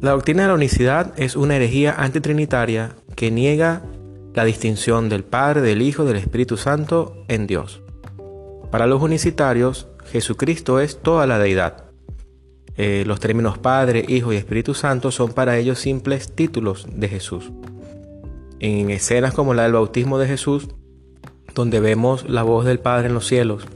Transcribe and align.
La 0.00 0.12
doctrina 0.12 0.42
de 0.42 0.48
la 0.48 0.54
unicidad 0.54 1.12
es 1.18 1.36
una 1.36 1.56
herejía 1.56 1.92
antitrinitaria 1.92 2.96
que 3.16 3.30
niega 3.30 3.82
la 4.32 4.46
distinción 4.46 5.10
del 5.10 5.24
Padre, 5.24 5.60
del 5.60 5.82
Hijo, 5.82 6.06
del 6.06 6.16
Espíritu 6.16 6.56
Santo 6.56 7.22
en 7.28 7.46
Dios. 7.46 7.82
Para 8.70 8.86
los 8.86 9.02
unicitarios, 9.02 9.88
Jesucristo 10.06 10.80
es 10.80 11.02
toda 11.02 11.26
la 11.26 11.38
deidad. 11.38 11.84
Eh, 12.78 13.04
los 13.06 13.20
términos 13.20 13.58
Padre, 13.58 14.02
Hijo 14.08 14.32
y 14.32 14.36
Espíritu 14.36 14.72
Santo 14.72 15.10
son 15.10 15.34
para 15.34 15.58
ellos 15.58 15.78
simples 15.78 16.34
títulos 16.34 16.86
de 16.90 17.08
Jesús. 17.08 17.52
En 18.58 18.90
escenas 18.90 19.34
como 19.34 19.52
la 19.52 19.64
del 19.64 19.74
bautismo 19.74 20.18
de 20.18 20.28
Jesús, 20.28 20.68
donde 21.54 21.78
vemos 21.78 22.26
la 22.26 22.42
voz 22.42 22.64
del 22.64 22.78
Padre 22.78 23.08
en 23.08 23.14
los 23.14 23.26
cielos, 23.26 23.66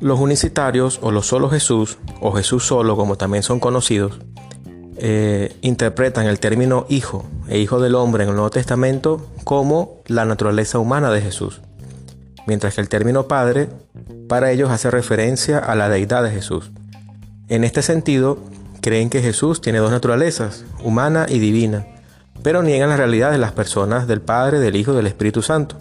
Los 0.00 0.18
unicitarios 0.18 0.98
o 1.02 1.10
los 1.10 1.26
solo 1.26 1.50
Jesús, 1.50 1.98
o 2.20 2.32
Jesús 2.32 2.66
solo 2.66 2.96
como 2.96 3.16
también 3.16 3.42
son 3.42 3.60
conocidos, 3.60 4.18
eh, 4.96 5.56
interpretan 5.62 6.26
el 6.26 6.40
término 6.40 6.86
hijo 6.88 7.24
e 7.48 7.58
hijo 7.58 7.80
del 7.80 7.94
hombre 7.94 8.24
en 8.24 8.30
el 8.30 8.34
Nuevo 8.34 8.50
Testamento 8.50 9.26
como 9.44 10.02
la 10.06 10.24
naturaleza 10.24 10.78
humana 10.78 11.10
de 11.10 11.22
Jesús, 11.22 11.60
mientras 12.46 12.74
que 12.74 12.80
el 12.80 12.88
término 12.88 13.28
padre 13.28 13.68
para 14.28 14.50
ellos 14.50 14.70
hace 14.70 14.90
referencia 14.90 15.58
a 15.58 15.74
la 15.74 15.88
deidad 15.88 16.22
de 16.22 16.30
Jesús. 16.30 16.70
En 17.48 17.64
este 17.64 17.82
sentido, 17.82 18.38
creen 18.80 19.10
que 19.10 19.22
Jesús 19.22 19.60
tiene 19.60 19.78
dos 19.78 19.90
naturalezas, 19.90 20.64
humana 20.82 21.26
y 21.28 21.38
divina, 21.38 21.86
pero 22.42 22.62
niegan 22.62 22.90
la 22.90 22.96
realidad 22.96 23.32
de 23.32 23.38
las 23.38 23.52
personas 23.52 24.06
del 24.06 24.20
Padre, 24.20 24.60
del 24.60 24.76
Hijo 24.76 24.92
y 24.92 24.96
del 24.96 25.06
Espíritu 25.06 25.42
Santo, 25.42 25.76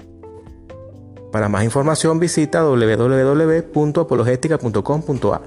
Para 1.32 1.50
más 1.50 1.64
información 1.64 2.18
visita 2.18 2.62
www.apologetica.com.ar. 2.62 5.42